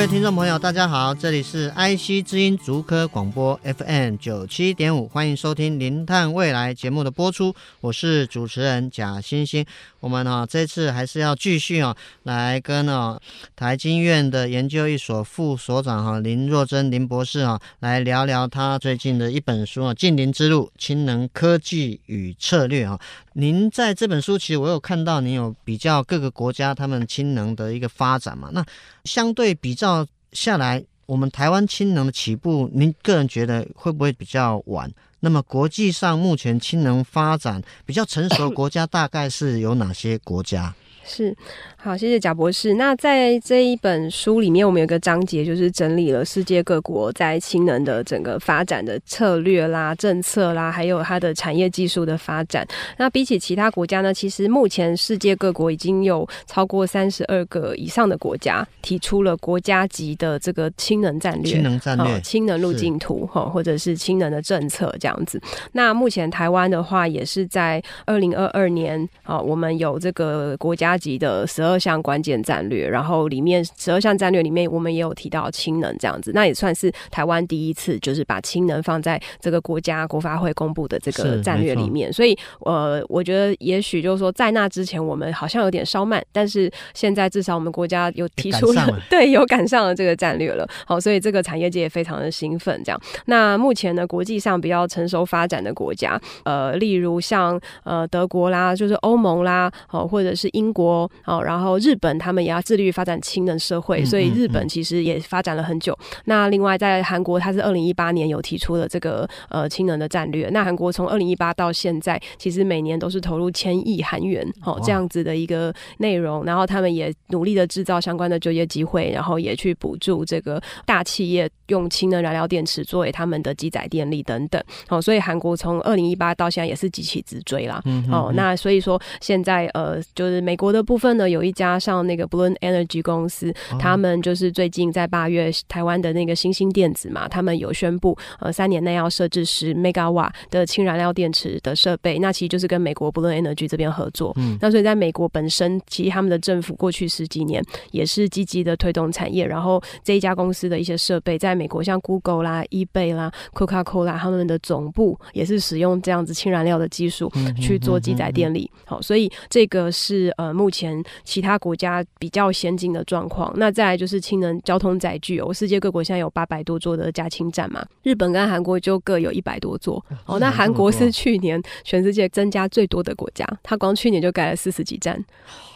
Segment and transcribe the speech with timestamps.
[0.00, 9.62] 各位听众朋友，大家好，这里是 IC 之音竹科广播 FM 九七点五，欢迎收听《零碳未来》节目的播出，我是主持人贾欣欣。
[10.00, 13.20] 我们呢、啊，这次还是要继续啊，来跟啊
[13.54, 22.98] 台经院的研究一所副所长哈、林若珍林博士啊，来聊聊他最近的一本书啊《近邻之路：氢能科技与策略》啊。
[23.34, 28.48] 您在这本书，其实我有看到您有比较各个国家他们氢能的一个发展嘛？
[28.52, 28.64] 那
[29.04, 29.89] 相对比较
[30.32, 34.90] 下来，我们台湾氢能的起步，您个人觉得会不会比较晚？
[35.20, 40.74] 那么国际上目前氢能发展比较成熟的国家大概是有哪些国家？
[41.04, 41.36] 是。
[41.82, 42.74] 好，谢谢贾博士。
[42.74, 52.68] 那在这一本书里面，我们有个章节，就是整理了世界各国在氢能的整个发展的策略啦、政策啦，还有它的产业技术的发展。
[52.98, 65.40] 那比起其他国家呢，其实目前世界各国已经有超过三十二个以上的国家提出了国家级的这个氢能战略、氢能战略、氢能路径图哈，或者是氢能的政策这样子。
[65.72, 71.69] 那目前台湾的话，也是在二零二二年啊，我们有这个国家级的十二。
[71.70, 82.12] 十二项关键战略，然后里面十二项战略里面，我们也有提到氢能这样子，那也算是台湾第一次，就是把氢能放在这个国家国发会公布的这个战略里面。
[82.12, 90.68] 所以，呃，我觉得也许就是说，在那之前我们好像有点稍慢，但是现在至少我们国家有提出了，了对，有赶上了这个战略了。
[90.84, 92.82] 好，所以这个产业界也非常的兴奋。
[92.84, 101.59] 这样，那目前呢，国际上比较成熟发展的国家，呃，例如像呃德国啦，就是欧盟啦，哦，或者是英国，哦，然后。
[101.60, 105.94] 然后日本他们也要致力于发展氢能社会，所以日本其实也发展了很久。
[106.24, 110.48] 那另外在韩国，它是二零一八年有提出了这个呃氢能的战略。
[110.48, 116.46] 那韩国从二零一八到现在，其实每年都是投入千亿韩元哦这样子的一个内容。
[116.46, 124.58] 然后他们也努力的制造相关的就业机会，然后也去补助这个大企业用氢能燃料电池作为他们的机载电力等等。
[124.88, 127.82] 哦，所以韩国从二零一八到现在也是急起直追啦。
[128.10, 131.49] 哦，那所以说现在呃就是美国的部分呢有一。
[131.52, 144.32] 加上那个 Bloom Energy 公司，他们就是最近在八月台湾的那个新兴电子嘛，他们有宣布，呃，三年内要设置十 Megawatt 的氢燃料电池的设备，那其实就是跟美国 Bloom Energy 这边合作。
[144.36, 157.30] 嗯，那所以在美国本身，其实他们的政府过去十几年也是积极的推动产业，然后这一家公司的一些设备，在美国像 Google 啦、eBay 啦、Coca-Cola 他们的总部也是使用这样子氢燃料的技术
[157.60, 158.70] 去做机载电力。
[158.84, 161.39] 好，所以这个是呃目前其。
[161.40, 170.38] 其他国家比较先进的状况，那再来就是氢能交通载具哦，世界各国现在有八百多座的加氢站嘛，日本跟韩国就各有一百多座哦。
[170.38, 175.18] 那韩国是去年全世界增加最多的国家，它光去年就盖了四十几站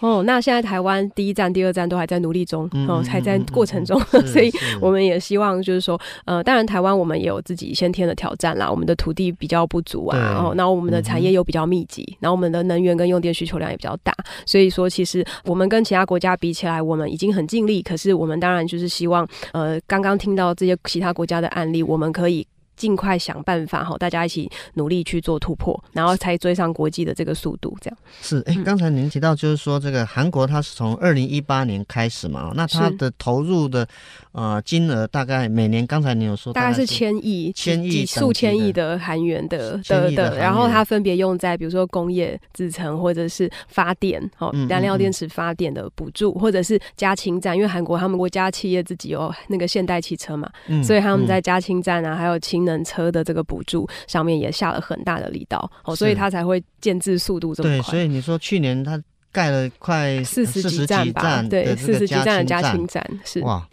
[0.00, 0.22] 哦。
[0.24, 3.98] 那现在台湾第一站、第二站都还在努力中哦，还在过程中，
[4.28, 14.14] 所以我们也希望就是说，呃，当然台湾我们也有自己先天的挑战啦，我们的土地比较不足啊，然后那我们的产业又比较密集，然后我们的能源跟用电需求量也比较大，
[14.44, 15.53] 所以说其实我。
[15.54, 17.80] 我们跟其他国家比起来，我们已经很尽力。
[17.80, 22.44] 可是我们当然就是希望，呃，刚刚听到这些其他国家的案例，我们可以。
[22.76, 27.76] 尽快想办法哈，大家一起努力去做突破，然后才追上国际的这个速度。
[27.80, 33.86] 这样是哎，刚才您提到就是说，这个韩国它是从二零一八年开始嘛，那它的投入的
[34.32, 50.50] 呃金额大概每年，刚才您有说大概，是千亿、千亿、数千亿的韩元的的的，然后它分别用在比如说工业制成或者是发电哦，燃料电池发电的补助，或者是加氢站，因为韩国他们国家企业自己有那个现代汽车嘛，
[50.82, 52.63] 所以他们在加氢站啊，还有氢。
[52.64, 57.78] 能车的这个补助上面也下了很大的力道哦，所以它才会建制速度这么快。
[57.78, 59.00] 对，所以你说去年它
[59.32, 61.42] 盖了快四十几站吧？
[61.42, 63.66] 对，四十几站的加氢站是哇。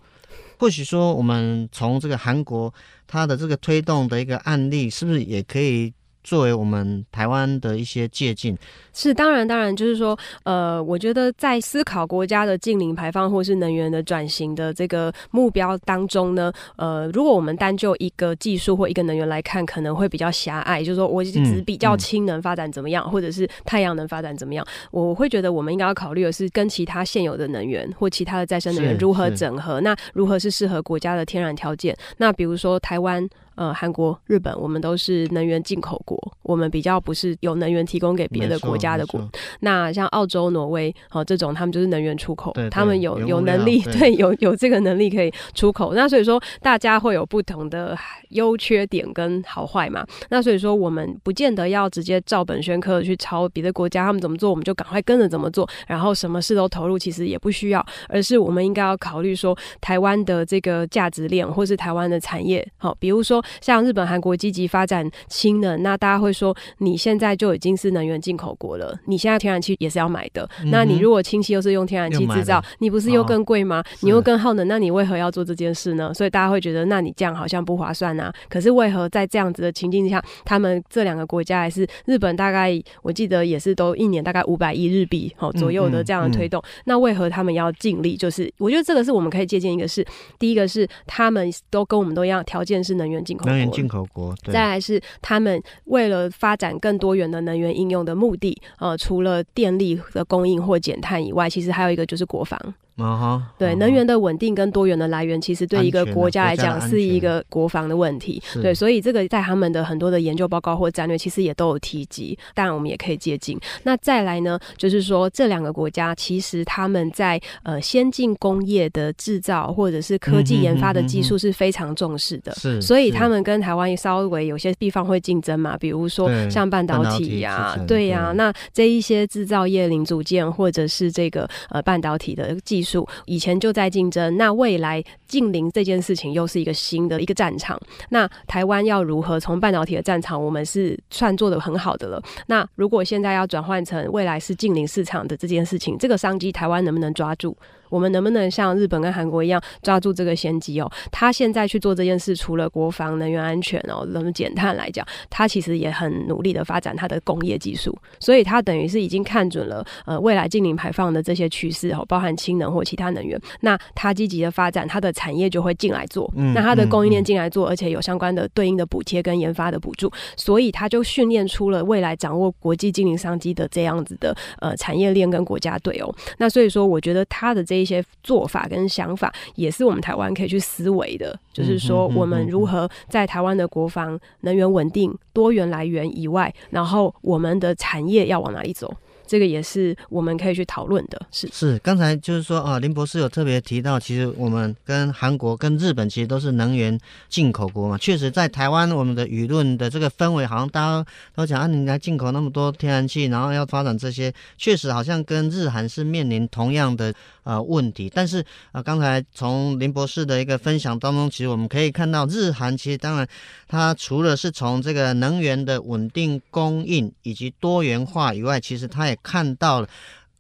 [0.57, 2.71] 或许说，我们从这个韩国
[3.07, 5.91] 它的这个推动的一个案例，是不是也可以
[6.23, 8.57] 作为我们台湾的一些借鉴。
[8.94, 31.95] 是，当然，当然，就是说，呃，我觉得在思考国家的近零排放或是能源的转型的这个目标当中呢，呃，如果我们单就一个技术或一个能源来看，可能会比较狭隘，就是说我只比较氢能发展怎么样，嗯嗯、或者是太阳能发展怎么样，我会觉得我们应该要考虑的是跟其他现有的能源或其他的再生能源如何整合，那如何是适合国家的天然条件？
[32.17, 33.25] 那比如说台湾。
[33.62, 39.22] 呃，韩国、日本，我们都是能源进口国，我们比较不是有能源提供给别的国家的国。
[39.60, 45.94] 那像澳洲、挪威，哦，这种他们就是能源出口，他们有有能力， 对，对，有有这个能力可以出口。
[45.94, 47.96] 那所以说，大家会有不同的
[48.30, 50.04] 优缺点跟好坏嘛。
[50.31, 63.40] 那所以说，我们不见得要直接照本宣科去抄别的国家他们怎么做，我们就赶快跟着怎么做，然后什么事都投入，其实也不需要，而是我们应该要考虑说，台湾的这个价值链，或是台湾的产业，好，比如说。
[63.59, 70.48] 像日本、韩国积极发展氢能，那大家会说，你现在就已经是能源进口国了，你现在天然气也是要买的。
[70.63, 73.80] 嗯、那你如果氢气又是用天然气制造，你不是又更贵吗？
[73.80, 76.13] 哦、你又更耗能，那你为何要做这件事呢？
[76.13, 78.33] 所以大家会觉得，那你这样好像不划算啊。
[78.50, 82.71] 可是为何在这样子的情境下，他们这两个国家还是日本大概
[83.01, 88.15] 我记得也是都一年大概五百亿日币哦左右的这样的推动，嗯嗯嗯、那为何他们要尽力？
[88.15, 90.06] 就是我觉得这个是我们可以借鉴一个是，
[90.38, 93.45] 第一个是他们都跟我们都一样，条件是能源进口。
[93.45, 102.60] 能源进口国，再来是他们为了发展更多元的能源应用的目的，呃，除了电力的供应或减碳以外，其实还有一个就是国防。
[103.01, 108.39] Uh huh, 对，能源的稳定跟多元的来源，其实对一个国家来讲是一个国防的问题。
[108.62, 112.38] 对，所以这个在他们的很多的研究报告或战略，其实也都有提及。
[112.53, 113.57] 当然，我们也可以借鉴。
[113.81, 122.53] 那再来呢，就是说这两个国家其实他们在呃先进工业的制造或者是科技研发的技术是非常重视的。
[122.53, 132.90] 是，所以他们跟台湾稍微有些地方会竞争嘛，比如说像半导体呀，对呀，那这一些制造业零组件或者是这个呃半导体的技术。
[133.25, 137.79] 以前就在竞争，那未来近邻这件事情又是一个新的一个战场。
[138.09, 142.21] 那台湾要如何从半导体的战场，我们是算做的很好的了。
[142.47, 147.55] 那如果现在要转换成未来是近邻市场的这件事情，这个商机台湾能不能抓住？
[147.91, 150.91] 我们能不能像日本跟韩国一样抓住这个先机哦？
[151.11, 176.13] 他现在去做这件事，除了国防、能源安全哦，能减碳来讲，他其实也很努力的发展他的工业技术，所以他等于是已经看准了呃未来净零排放的这些趋势哦，包含氢能或其他能源，那他积极的发展，他的产业就会进来做，那他的供应链进来做，而且有相关的对应的补贴跟研发的补助，所以他就训练出了未来掌握国际净零商机的这样子的呃产业链跟国家队哦。
[176.38, 181.38] 那所以说，我觉得他的这一些做法跟想法，也是我们台湾可以去思维的。
[181.51, 188.95] 就是说，我们如何在台湾的国防、能源稳定、多元来源以外，然后我们的产业要往哪里走？
[189.28, 191.80] 这个也是我们可以去讨论的，是是。
[191.80, 197.00] 刚才就是说啊，林博士有特别提到，其实我们跟韩国、跟日本其实都是能源
[197.30, 197.98] 进口国嘛。
[197.98, 208.11] 确实，在台湾，我们的舆论的这个氛围，好像大家都讲啊，你来进口那么多天然气，然后要发展这些，确实好像跟日韩是面临同样的啊问题。
[208.13, 213.27] 但是啊，刚才从林博士的一个分享当中，其实我们可以看到，日韩其实当然
[213.67, 219.88] 它除了是从这个能源的稳定供应以及多元化以外，其实它也看到了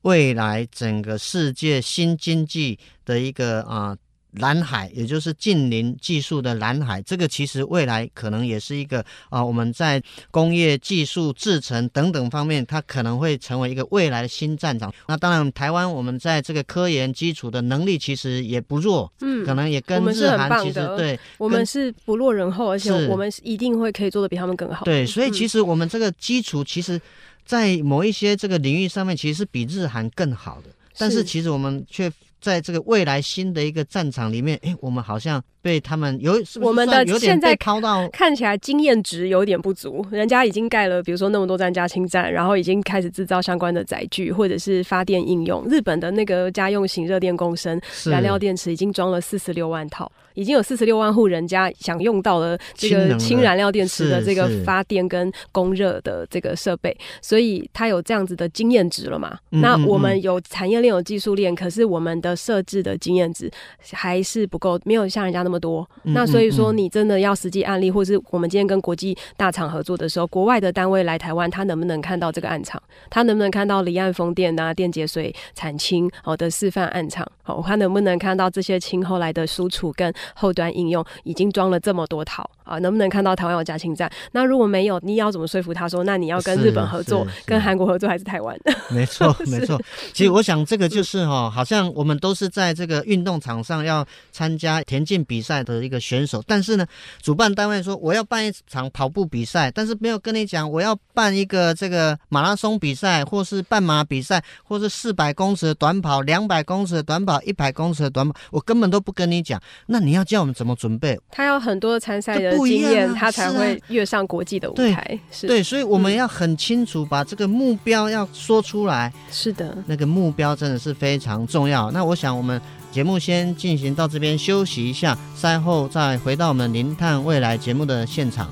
[0.03, 3.95] 未来整个世界新经济的一个啊
[4.33, 7.01] 蓝海，也就是近邻技术的蓝海。
[7.01, 14.93] 这个其实未来可能也是一个啊，我们在工业技术制程等等方面，它可能会成为一个未来的新战场。
[15.07, 24.85] 那当然，台湾我们在这个科研基础的能力其实也不弱，嗯，可能也跟日韩其实对，我们是不落人后，而且我们一定会可以做的比他们更好。
[24.85, 26.99] 对，所以其实我们这个基础其实。
[27.43, 32.09] 在某一些这个领域上面，其实是比日韩更好的，但是其实我们却
[32.41, 40.03] 在这个未来新的一个战场里面，哎，我们好像被他们有，我们的现在到看起来经验值有点不足。
[40.11, 45.63] 人家已经盖了，比如说那么多站加氢站，然后已经开始制造相关的载具或者是发电应用。
[45.67, 50.11] 日本的那个家用型热电共生燃料电池已经装了四十六万套。
[50.33, 59.37] 已经有四十六万户人家享用到了这个氢燃料电池的这个发电跟供热的这个设备，所以它有这样子的经验值了嘛？
[59.49, 63.51] 那我们有产业链有技术链，可是我们的设置的经验值
[63.91, 65.87] 还是不够，没有像人家那么多。
[66.03, 72.81] 那所以说，你真的要实际案例，或是我们今天跟国际大厂合作的时候，国外的单位来台湾，他能不能看到这个暗场？
[73.09, 77.29] 他能不能看到离岸风电啊、电解水产氢好的示范暗场？
[77.43, 84.09] 好，他能不能看到这些氢后来的输出跟后端应用已经装了这么多套，啊，能不能看到台湾有加氢站？
[84.31, 88.57] 那如果没有，你要怎么说服他说，那你要跟日本合作，跟韩国合作还是台湾？
[88.89, 89.77] 没错， 没错。
[90.13, 96.85] 其实我想这个就是哈，好像我们都是在这个运动场上要参加田径比赛的一个选手，但是呢，
[97.21, 109.61] 主办单位说我要办一场跑步比赛，但是没有跟你讲我要办一个这个马拉松比赛，或是半马比赛，或是四百公尺的短跑、两百公尺的短跑、一百公尺的短跑，我根本都不跟你讲。
[109.87, 111.19] 那你要叫我们怎么准备？
[111.29, 115.19] 他要很多参赛的经验，啊、他才会跃上国际的舞台。
[115.41, 119.11] 对，所以我们要很清楚把这个目标要说出来。
[119.31, 121.91] 是的，那个目标真的是非常重要。
[121.91, 122.59] 那我想我们
[122.91, 128.51] 节目先进行到这边休息一下，赛后再回到我们零碳未来节目的现场。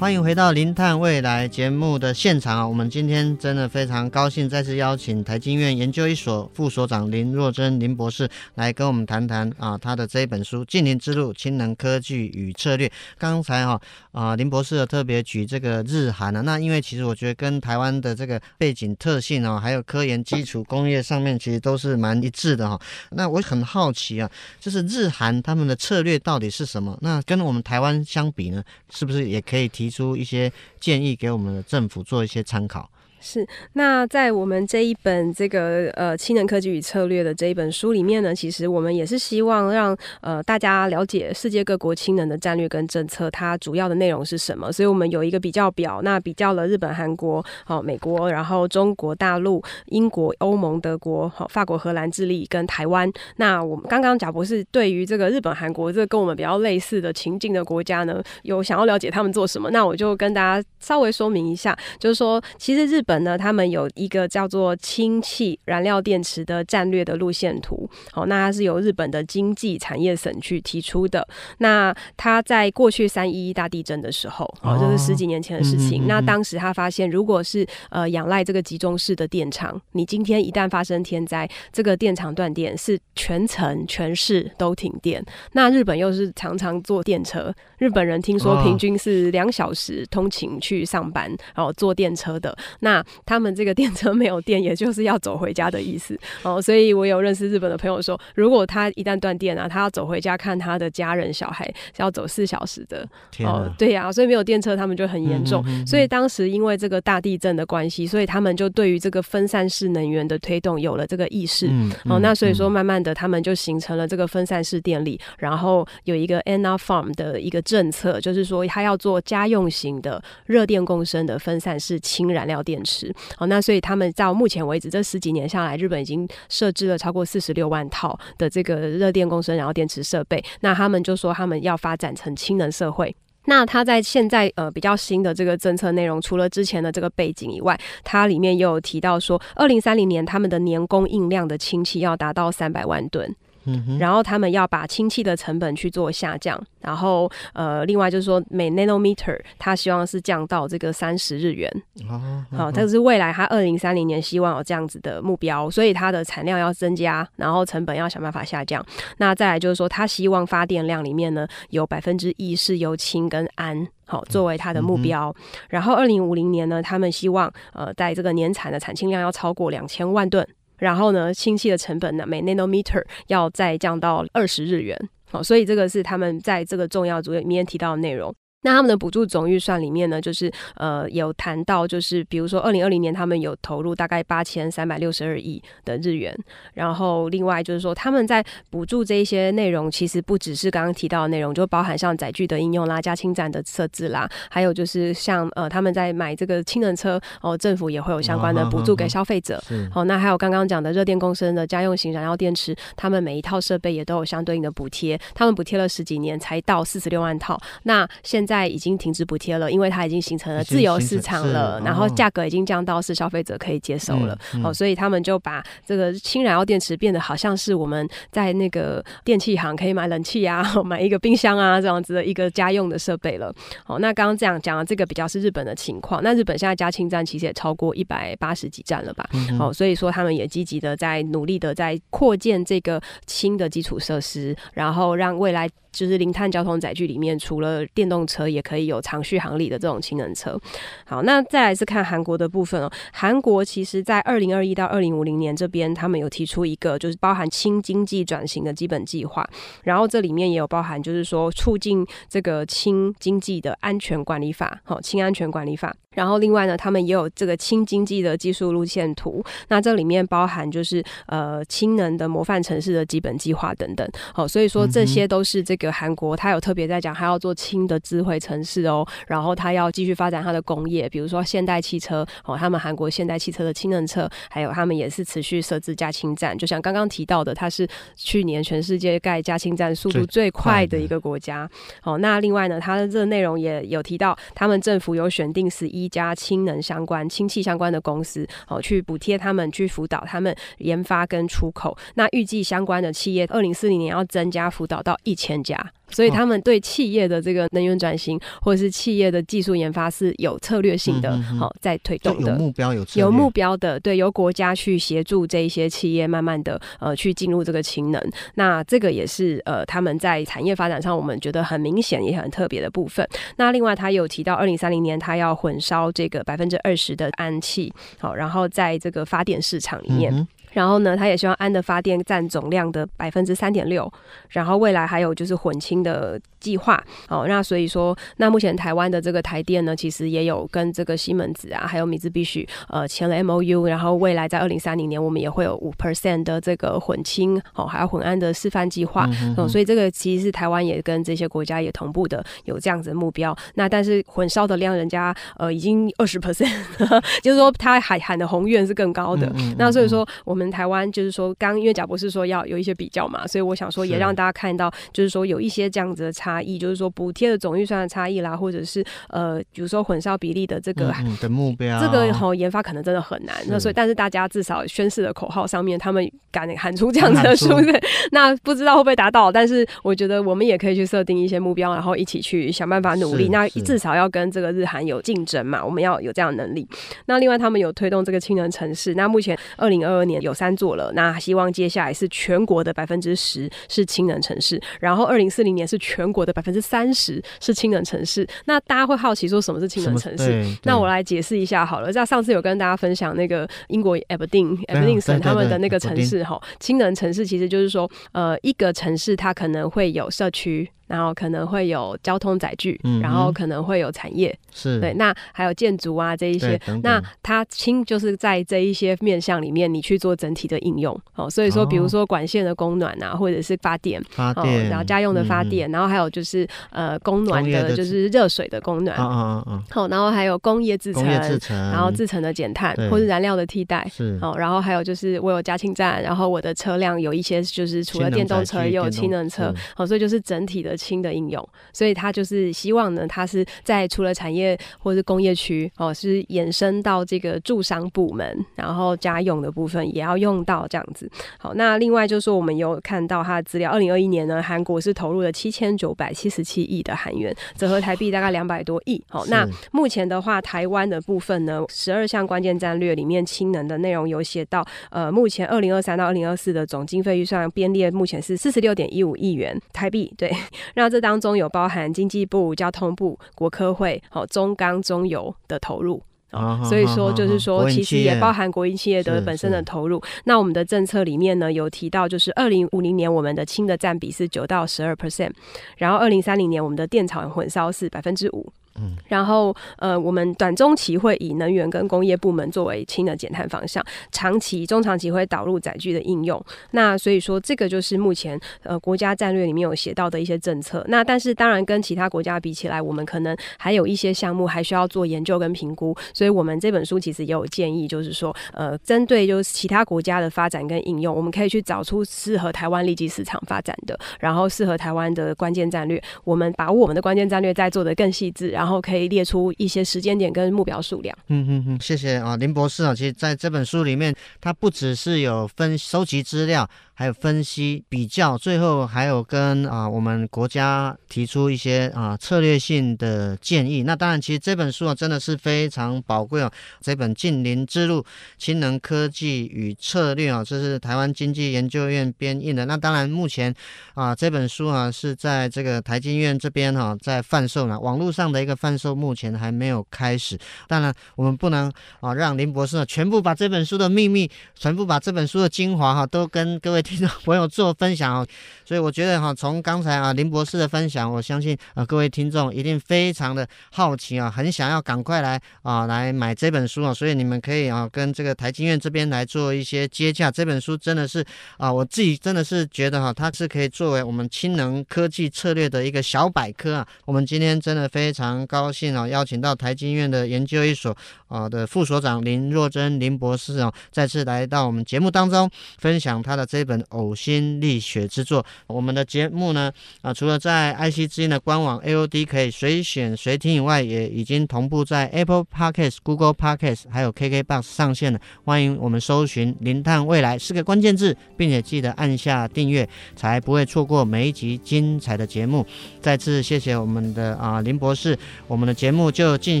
[0.00, 2.66] 欢迎回到《零碳未来》节目的现场啊！
[2.66, 12.88] 我们今天真的非常高兴，再次邀请台经院研究一所副所长林若珍林博士来跟我们谈谈啊，他的这一本书《近邻之路：氢能科技与策略》。
[13.18, 13.78] 刚才哈
[14.12, 22.80] 啊，林博士特别举这个日韩啊，那因为其实我觉得跟台湾的这个背景特性啊，还有科研基础工业上面，其实都是蛮一致的哈。
[23.10, 26.96] 那我很好奇啊，就是日韩他们的策略到底是什么？
[27.02, 32.88] 那跟我们台湾相比呢，是不是也可以提出一些建议给我们的政府做一些参考。
[33.22, 44.72] 是，那在我们这一本这个呃氢能科技与策略的这一本书里面呢，其实我们也是希望让呃大家了解世界各国氢能的战略跟政策，它主要的内容是什么。
[44.72, 53.06] 所以我们有一个比较表，那比较了日本、韩国、好美国，然后中国大陆、英国、欧盟、德国、好法国、荷兰、智利跟台湾。
[53.36, 59.70] 那我们刚刚贾博士对于这个日本、韩国这个跟我们比较类似的情境的国家呢，有想要了解他们做什么？
[59.70, 63.09] 那我就跟大家稍微说明一下，就是说其实日本。
[63.10, 67.90] 本呢，他们有一个叫做氢气燃料电池的战略的路线图。
[68.12, 71.26] 好，那它是由日本的经济产业省去提出的。
[71.58, 76.06] 那他在过去三一一大地震的时候，哦，这是十几年前的事情。
[76.06, 85.24] 那当时他发现，如果是呃仰赖这个集中式的电厂，你今天一旦发生天灾，这个电厂断电，是全城全市都停电。
[85.54, 92.99] 那日本又是常常坐电车，日本人听说平均是两小时通勤去上班，然后坐电车的那。
[93.24, 96.60] 他们这个电车没有电，也就是要走回家的意思 哦。
[96.60, 101.64] 所以我有认识日本的朋友说，如果他一旦断电啊，他要走回家看他的家人小孩，
[101.94, 103.06] 是要走四小时的。
[103.44, 105.64] 哦，对呀、啊，所以没有电车，他们就很严重。
[105.86, 111.68] 所以当时因为这个大地震的关系，所以他们就对于这个分散式能源的推动有了这个意识。
[112.04, 122.89] 哦，那所以说慢慢的，他们就形成了这个分散式电力，然后有一个 Enough Farm 的一个政策，就是说他要做家用型的热电共生的分散式氢燃料电池。
[123.36, 130.42] 好，那所以他们到目前为止这十几年下来，日本已经设置了超过四十六万套的这个热电共生然后电池设备。
[130.60, 133.14] 那他们就说他们要发展成氢能社会。
[133.46, 143.34] 那他在现在呃比较新的这个政策内容，除了之前的这个背景以外，它里面又有提到说，二零三零年他们的年供应量的氢气要达到三百万吨。
[143.64, 151.70] 嗯，然后他们要把氢气的成本去做下降，然后呃，另外就是说每 nanometer，他希望是降到这个三十日元。
[152.08, 158.84] 哦，好，这是未来他二零三零年希望有这样子的目标，所以它的产量要增加，然后成本要想办法下降。
[159.18, 165.34] 那再来就是说，他希望发电量里面呢有百分之一是由氢跟氨好作为它的目标。
[165.68, 170.46] 然后二零五零年呢，他们希望呃在这个年产的产氢量要超过两千万吨。
[170.80, 174.98] 然后呢，氢气的成本呢，每 nanometer 要再降到二十日元，
[175.30, 178.34] 好，所以这个是他们在这个重要组里面提到的内容。
[178.62, 186.36] 那他们的补助总预算里面呢，就是呃有谈到，就是比如说二零二零年他们有投入大概八千三百六十二亿的日元，
[186.74, 199.62] 然后另外就是说他们在补助这一些内容，其实不只是刚刚提到的内容，就包含像载具的应用啦、加氢站的设置啦，还有就是像呃他们在买这个氢能车哦，政府也会有相关的补助给消费者。
[199.90, 208.60] 好、那还有刚刚讲的热电共生的家用型燃料电池，他们每一套设备也都有相对应的补贴，他们补贴了十几年才到四十六万套，那现在。
[208.60, 223.54] 在已经停止补贴了，因为它已经形成了自由市场了，然后价格已经降到是消费者可以接受了，嗯嗯、哦，所以他们就把这个氢燃料电池变得好像是我们在那个电器行可以买冷气啊，买一个冰箱啊这样子的一个家用的设备了。
[223.86, 229.24] 哦，那刚刚这样讲的这个比较是日本的情况，那日本现在加氢站其实也超过一百八十几站了吧？
[229.32, 238.50] 嗯、哦，所以说他们也积极的在努力的在扩建这个氢的基础设施，然后让未来就是零碳交通载具里面除了电动车。
[238.50, 240.58] 也可以有长续航力的这种氢能车。
[241.04, 242.90] 好，那再来是看韩国的部分哦。
[243.12, 249.48] 韩国其实在二零二一到二零五零年这边，他们有提出一个就是包含轻经济转型的基本计划，
[249.84, 255.94] 然后这里面也有包含就是说促进这个轻经济的安全管理法，好，轻安全管理法。
[256.16, 264.04] 然后另外呢，他们也有这个轻经济的技术路线图，那这里面包含就是呃氢能的模范城市的基本计划等等。
[264.34, 281.70] 好，所以说这些都是这个韩国他有特别在讲，他要做氢的智慧城市哦，然后他要继续发展他的工业，比如说现代汽车哦，他们韩国现代汽车的氢能车，还有他们也是持续设置加氢站，就像刚刚提到的，它是去年全世界盖加氢站速度最快的一个国家。
[282.02, 286.00] 哦，那另外呢，它的这个内容也有提到，他们政府有选定十一。
[286.00, 291.94] 一家氢能相关、氢气相关的公司，哦，去补贴他们，去辅导他们研发跟出口。
[292.14, 295.92] 那预计相关的企业，二零四零年要增加辅导到一千家。
[296.12, 308.20] 所以他们对企业的这个能源转型，或者是企业的技术研发是有策略性的，好在推动的，有目标有有目标的，对，由国家去协助这一些企业慢慢的呃去进入这个氢能。
[308.56, 313.24] 那这个也是呃他们在产业发展上，我们觉得很明显也很特别的部分。
[313.56, 320.48] 那另外他有提到，二零三零年他要混烧这个百分之二十的氨气，好，然后在这个发电市场里面。
[320.72, 324.10] 嗯然后呢，他也希望氨的发电占总量的百分之三点六，
[324.50, 327.02] 然后未来还有就是混氢的计划。
[327.28, 339.28] 哦，那所以说，那目前台湾的这个台电呢，其实也有跟这个西门子啊，还有米兹必须呃签了 MOU，然后未来在二零三零年，我们也会有五 percent 的这个混氢哦，还有混氨的示范计划。
[339.56, 343.56] 嗯，所以这个其实是台湾也跟这些国家也同步的有这样子的目标。
[343.74, 346.72] 那但是混烧的量，人家呃已经二十 percent，
[347.42, 349.46] 就是说他喊喊的宏愿是更高的。
[349.48, 350.59] 嗯嗯嗯，那所以说我们。
[350.60, 363.56] 我们台湾就是说，刚因为贾博士说要有一些比较嘛，所以我想说也让大家看到，就是说有一些这样子的差异，就是说补贴的总预算的差异啦，或者是呃，比如说混烧比例的这个的目标，这个好研发可能真的很难。
[363.68, 367.98] 那所以，但是大家至少宣誓的口号上面，他们敢喊出这样子的 数字，
[368.32, 369.50] 那不知道会不会达到？
[369.50, 373.48] 但是我觉得我们也可以去设定一些目标，然后一起去想办法努力。
[373.48, 376.86] 那至少要跟这个日韩有竞争嘛，我们要有这样的能力。
[377.24, 379.14] 那另外，他们有推动这个氢能城市。
[379.14, 380.49] 那目前二零二二年有。
[380.50, 388.46] 有三座了，那希望接下来是全国的百分之十是氢能城市，然后二零四零年是全国的百分之三十是氢能城市。
[388.64, 390.64] 那大家会好奇说什么是氢能城市？
[390.82, 392.12] 那我来解释一下好了。
[392.12, 400.90] 在上次有跟大家分享那个英国 Aberdeen Aberdeen 省他们的那个城市哈，氢能城市其实就是说，呃，一个城市它可能会有社区。
[401.10, 405.12] 然后可能会有交通载具，嗯、然后可能会有产业，是对。
[405.14, 411.20] 那还有建筑啊这一些，等等那它氢就是在这一些面向里面，你去做整体的应用。
[411.34, 419.16] 哦，所以说，比如说管线的供暖啊，或者是发电，发电，哦、然后家用的发电，嗯、然后还有就是呃供暖的，就是热水的供暖。
[419.16, 424.06] 啊好，然后还有工业制程，制程然后制成的减碳或是燃料的替代。
[424.08, 424.38] 是。
[424.40, 429.74] 哦，然后还有就是我有加氢站，然后我的车辆有一些就是除了电动车也有氢能车。
[429.96, 431.66] 哦，所以就是整体的氢的应用。
[431.92, 441.30] 所以他就是希望呢，它是在除了产业或是工业区哦，是延伸到这个住商部门，然后家用的部分也要用到这样子。
[441.58, 449.22] 好，那另外就是说，我们有看到他的资料，二零二一年呢，韩国是投入了七千九百七十七亿的韩元，折合台币大概两百多亿。
[449.28, 460.32] 好，那目前的话，台湾的部分呢，十二项关键战略里面，氢能的内容有写到，呃，目前二零二三到二零二四的总经费预算编列目前是四十六点一五亿元台币。
[460.36, 460.50] 对，
[460.94, 466.22] 那这当中有包含经济部、交通部、国科会、好中钢、中油的投入，
[466.52, 470.22] 哦，所以说就是说，其实也包含国营企业的本身的投入。
[470.44, 475.52] 那我们的政策里面呢，有提到就是二零五零年我们的氢的占比是九到十二 percent，
[475.96, 478.72] 然后二零三零年我们的电厂混烧是百分之五。
[478.96, 486.62] 嗯，然后呃，我们短中期会以能源跟工业部门作为氢的减碳方向，长期、中长期会导入载具的应用。
[486.90, 491.04] 那所以说，这个就是目前呃国家战略里面有写到的一些政策。
[491.08, 496.14] 那但是当然跟其他国家比起来，我们可能还有一些项目还需要做研究跟评估。
[496.34, 506.20] 所以我们这本书其实也有建议，就是说呃，针对就是其他国家的发展跟应用，我们可以去找出适合台湾利基市场发展的，然后适合台湾的关键战略。
[506.44, 508.76] 我们把我们的关键战略再做得更细致。
[508.80, 511.36] 然后可以列出一些时间点跟目标数量。
[511.48, 516.88] 嗯嗯嗯，谢谢啊，林博士啊，其实在这本书里面，他不只是有分收集资料。
[517.20, 524.04] 还有分析比较，最后还有跟啊我们国家提出一些啊策略性的建议。
[524.04, 526.72] 那当然，其实这本书啊真的是非常宝贵哦。
[527.02, 528.24] 这本《近邻之路：
[528.56, 532.86] 氢能科技与策略》啊，这是台湾经济研究院编印的。
[532.86, 533.74] 那当然，目前
[534.14, 540.56] 啊这本书啊是在这个台经院这边哈在贩售呢，网络上的一个贩售目前还没有开始。
[540.88, 547.00] 当然，我们不能啊让林博士呢全部把这本书的秘密，全部把这本书的精华哈都跟各位。
[547.10, 548.46] 听众朋友做分享哦，
[548.84, 560.50] 所以我觉得哈，从刚才啊林博士的分享，我相信啊各位听众一定非常的好奇啊，很想要赶快来啊来买这本书啊，所以你们可以啊跟这个台经院这边来做一些接洽。
[560.52, 561.44] 这本书真的是
[561.78, 567.08] 啊，我自己真的是觉得哈，它是可以作为我们氢能科技策略的一个小百科啊。
[567.24, 571.16] 我们今天真的非常高兴啊，邀请到台经院的研究一所
[571.48, 575.68] 啊的副所长林若珍林博士啊，再次来到我们节目当中
[575.98, 577.00] 分享他的这本。
[577.10, 579.90] 呕心沥血之作，我们的节目呢
[580.22, 588.40] 啊，除了在爱惜之音的官网 AOD 可以随选随听以外，也已经同步在 Apple Podcast、Google Podcast 还有 KKBox 上线了。
[588.64, 595.84] 欢迎我们搜寻“零碳未来”四个关键字，并且记得按下订阅，才不会错过每一集精彩的节目。
[596.20, 599.80] 再次谢谢我们的啊林博士，我们的节目就进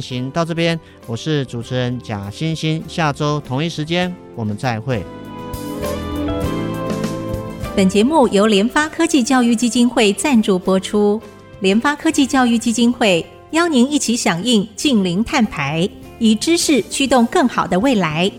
[0.00, 0.78] 行到这边。
[1.06, 5.02] 我是主持人贾欣欣，下周同一时间我们再会。
[7.76, 11.20] 本节目由联发科技教育基金会赞助播出。
[11.60, 18.30] 联发科技教育基金会邀您一起响应净零碳排，以知识驱动更好的未来。